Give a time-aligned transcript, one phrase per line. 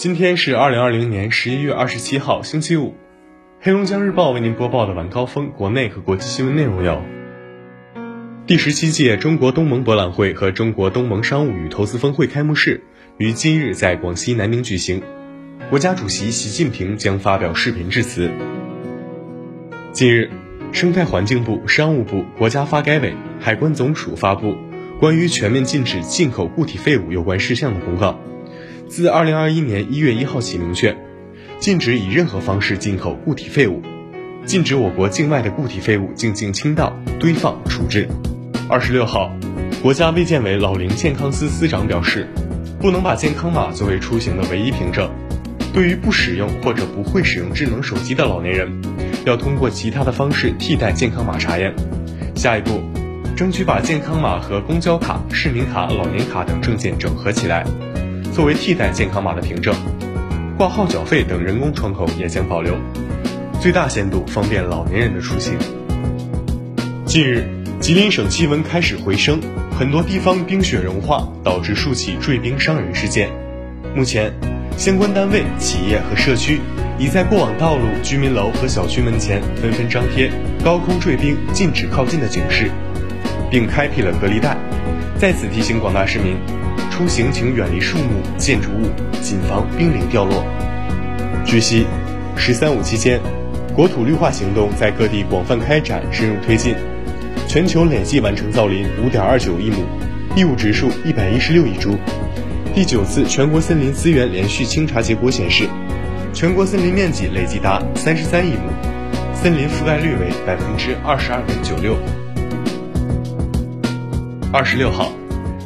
[0.00, 2.94] 今天是二零二零年十一月二十七号，星期五。
[3.60, 7.02] 黑龙江日报为您播报的晚高峰国内和国际新闻内容有：
[8.46, 12.82] 第十七届中国东盟博览会和中国东盟商务与投资峰会开幕式
[13.18, 15.02] 于今日在广西南宁举行，
[15.68, 18.30] 国家主席习近平将发表视频致辞。
[19.92, 20.30] 近日，
[20.72, 24.56] 生态环境部、商务部、国家发改委、海关总署发布
[24.98, 28.18] 关于全面禁止进口固体废物有关事项的公告。
[28.90, 30.96] 自二零二一年一月一号起，明确
[31.60, 33.80] 禁止以任何方式进口固体废物，
[34.44, 38.08] 禁止我国境外的固体废物进行倾倒、堆放、处置。
[38.68, 39.30] 二十六号，
[39.80, 42.26] 国家卫健委老龄健康司司长表示，
[42.80, 45.08] 不能把健康码作为出行的唯一凭证。
[45.72, 48.82] 对于不使用或者不会使用智能手机的老年人，
[49.24, 51.72] 要通过其他的方式替代健康码查验。
[52.34, 52.80] 下一步，
[53.36, 57.64] 争取把健康码和公交卡、市民卡、老年卡等证件整合起来。
[58.40, 59.74] 作为替代健康码的凭证，
[60.56, 62.74] 挂号缴费等人工窗口也将保留，
[63.60, 65.58] 最大限度方便老年人的出行。
[67.04, 67.46] 近日，
[67.80, 69.42] 吉林省气温开始回升，
[69.78, 73.28] 很多地方冰雪融化，导致数起坠冰伤人事件。
[73.94, 74.32] 目前，
[74.74, 76.60] 相关单位、企业和社区
[76.98, 80.32] 已在过往道路、居民楼和小区门前纷纷张贴
[80.64, 82.70] “高空坠冰，禁止靠近”的警示，
[83.50, 84.56] 并开辟了隔离带。
[85.18, 86.38] 在此提醒广大市民。
[86.90, 88.90] 出行请远离树木、建筑物，
[89.22, 90.44] 谨防冰凌掉落。
[91.44, 91.86] 据悉
[92.36, 93.20] ，“十三五”期间，
[93.74, 96.74] 国土绿化行动在各地广泛开展、深入推进，
[97.48, 99.78] 全球累计完成造林五点二九亿亩，
[100.36, 101.96] 义务植树一百一十六亿株。
[102.74, 105.68] 第九次全国森林资源连续清查结果显示，
[106.32, 108.70] 全国森林面积累计达三十三亿亩，
[109.34, 111.96] 森林覆盖率为百分之二十二点九六。
[114.52, 115.10] 二十六号。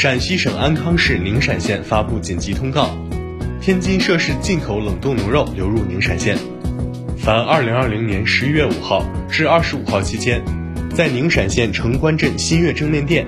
[0.00, 2.96] 陕西省安康市宁陕县发布紧急通告：
[3.60, 6.38] 天津涉事进口冷冻牛肉流入宁陕县，
[7.16, 10.40] 凡2020年11月5号至25号期间，
[10.94, 13.26] 在宁陕县城关镇新月正面店，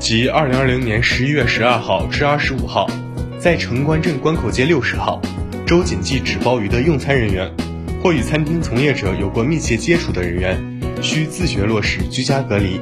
[0.00, 2.88] 及2020年11月12号至25号，
[3.38, 5.20] 在城关镇关口街60号
[5.66, 7.52] 周锦记纸包鱼的用餐人员，
[8.02, 10.58] 或与餐厅从业者有过密切接触的人员，
[11.02, 12.80] 需自觉落实居家隔离，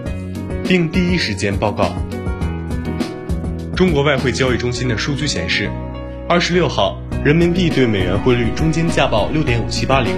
[0.63, 1.93] 并第一时间报告。
[3.81, 5.71] 中国外汇交易中心的数据显示，
[6.29, 10.15] 二十六号人民币对美元汇率中间价报六点五七八零，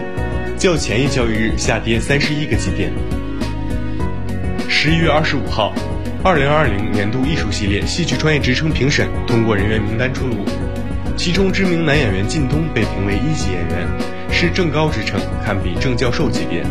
[0.59, 2.91] 较前一交易日下跌三十一个基点。
[4.69, 5.73] 十一月二十五号，
[6.25, 10.45] 二零二零年度艺术系列戏剧专业职称评审通过人员名单出炉，
[11.17, 13.87] 其中知名男演员靳东被评为一级演员，
[14.29, 16.65] 是正高职称，堪比正教授级别。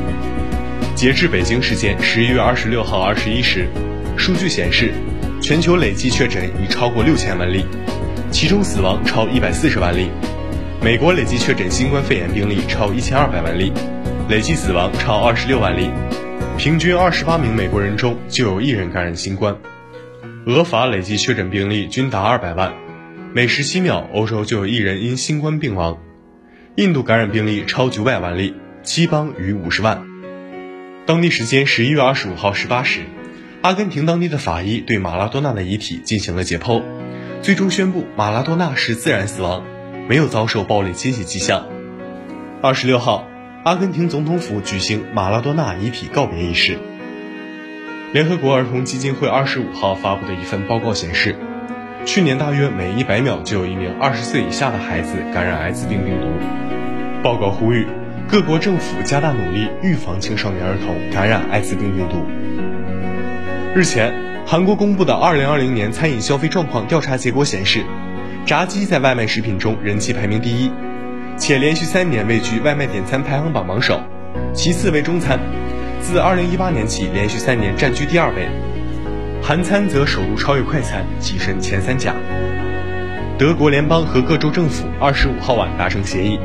[0.93, 3.65] 截至北京时间十一月二十六号二十一时，
[4.17, 4.91] 数据显示。
[5.41, 7.65] 全球累计确诊已超过六千万例，
[8.29, 10.11] 其中死亡超一百四十万例。
[10.83, 13.73] 美国累计确诊新冠肺炎病例超一千二百万例，
[14.29, 15.89] 累计死亡超二十六万例。
[16.59, 19.57] 平均二十八名美国人中就有一人感染新冠。
[20.45, 22.71] 俄法累计确诊病例均达二百万，
[23.33, 25.97] 每十七秒欧洲就有一人因新冠病亡。
[26.75, 30.03] 印度感染病例超九百万例，七邦逾五十万。
[31.07, 33.01] 当地时间十一月二十五号十八时。
[33.61, 36.81] 阿根廷当地的法医对马拉多纳的遗体进行了解剖，
[37.43, 39.63] 最终宣布马拉多纳是自然死亡，
[40.09, 41.67] 没有遭受暴力侵袭迹象。
[42.63, 43.27] 二十六号，
[43.63, 46.79] 阿根廷总统府举行马拉多纳遗体告别仪式。
[48.13, 51.35] 联合国儿童基金会二十五号发布的一份报告显示，
[52.03, 56.27] 去年大约每一百秒就有一名二十岁以下的孩子感染艾滋病病毒。
[57.21, 57.85] 报告呼吁
[58.27, 62.25] 各国政府加大努力预防青少年儿童感染艾滋病病毒。
[63.73, 64.13] 日前，
[64.45, 67.85] 韩国公布的2020年餐饮消费状况调查结果显示，
[68.45, 70.69] 炸鸡在外卖食品中人气排名第一，
[71.37, 73.97] 且连续三年位居外卖点餐排行榜榜首。
[74.53, 75.39] 其次为中餐，
[76.01, 78.49] 自2018年起连续三年占据第二位。
[79.41, 82.13] 韩餐则首度超越快餐，跻身前三甲。
[83.37, 86.37] 德国联邦和各州政府25号晚达成协议，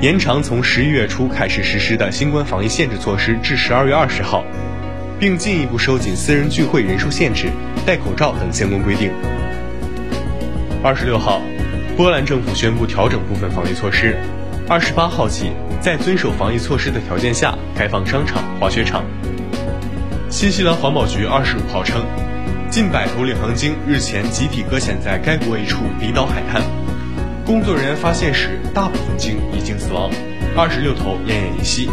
[0.00, 4.44] 延长从十一月初开始实施的新冠防疫限制措施至12月20号。
[5.18, 7.48] 并进一步收紧私人聚会人数限制、
[7.86, 9.10] 戴口罩等相关规定。
[10.82, 11.40] 二十六号，
[11.96, 14.16] 波兰政府宣布调整部分防疫措施，
[14.68, 15.50] 二十八号起，
[15.80, 19.04] 在遵守防疫措施的条件下开放商场、滑雪场。
[20.28, 22.04] 新西兰环保局二十五号称，
[22.68, 26.60] 近百头领航鲸日前集体搁浅在该国一处离岛海滩，
[27.46, 30.10] 工作人员发现时，大部分鲸已经死亡，
[30.56, 31.88] 二十六头奄奄一息，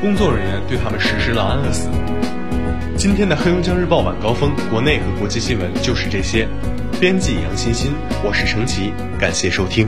[0.00, 1.88] 工作人员对他们实施了安乐死。
[3.04, 6.48] 今天的黑龙江日报晚高峰，国内和国际新闻就是这些。
[6.98, 7.92] 编辑杨欣欣，
[8.24, 9.86] 我是程琦，感谢收听。